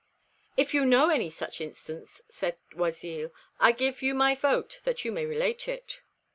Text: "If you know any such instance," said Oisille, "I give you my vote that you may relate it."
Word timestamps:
"If 0.57 0.73
you 0.73 0.83
know 0.83 1.09
any 1.09 1.29
such 1.29 1.61
instance," 1.61 2.23
said 2.27 2.57
Oisille, 2.75 3.31
"I 3.59 3.71
give 3.71 4.01
you 4.01 4.15
my 4.15 4.33
vote 4.33 4.79
that 4.83 5.05
you 5.05 5.11
may 5.11 5.27
relate 5.27 5.67
it." 5.67 6.01